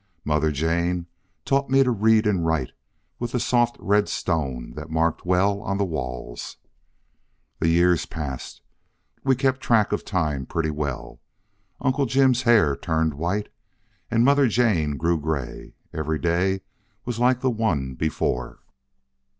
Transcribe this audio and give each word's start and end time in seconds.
Mother 0.25 0.51
Jane 0.51 1.05
taught 1.45 1.69
me 1.69 1.83
to 1.83 1.91
read 1.91 2.25
and 2.25 2.43
write 2.43 2.71
with 3.19 3.33
the 3.33 3.39
soft 3.39 3.77
red 3.79 4.09
stone 4.09 4.71
that 4.71 4.89
marked 4.89 5.27
well 5.27 5.61
on 5.61 5.77
the 5.77 5.85
walls. 5.85 6.57
"The 7.59 7.67
years 7.67 8.07
passed. 8.07 8.63
We 9.23 9.35
kept 9.35 9.61
track 9.61 9.91
of 9.91 10.03
time 10.03 10.47
pretty 10.47 10.71
well. 10.71 11.21
Uncle 11.79 12.07
Jim's 12.07 12.41
hair 12.41 12.75
turned 12.75 13.13
white 13.13 13.49
and 14.09 14.25
Mother 14.25 14.47
Jane 14.47 14.97
grew 14.97 15.21
gray. 15.21 15.75
Every 15.93 16.17
day 16.17 16.61
was 17.05 17.19
like 17.19 17.41
the 17.41 17.51
one 17.51 17.93
before. 17.93 18.61